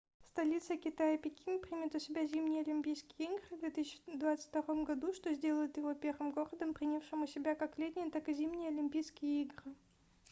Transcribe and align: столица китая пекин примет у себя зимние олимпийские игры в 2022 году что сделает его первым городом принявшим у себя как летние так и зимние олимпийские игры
столица 0.31 0.77
китая 0.77 1.15
пекин 1.15 1.59
примет 1.59 1.93
у 1.93 1.99
себя 1.99 2.25
зимние 2.25 2.63
олимпийские 2.63 3.35
игры 3.37 3.55
в 3.55 3.59
2022 3.59 4.61
году 4.83 5.13
что 5.13 5.31
сделает 5.31 5.77
его 5.77 5.93
первым 5.93 6.31
городом 6.31 6.73
принявшим 6.73 7.21
у 7.21 7.27
себя 7.27 7.53
как 7.53 7.77
летние 7.77 8.09
так 8.09 8.27
и 8.27 8.33
зимние 8.33 8.69
олимпийские 8.69 9.43
игры 9.43 9.75